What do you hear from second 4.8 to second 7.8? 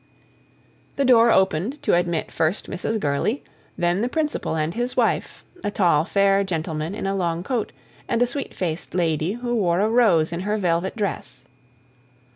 wife a tall, fair gentleman in a long coat,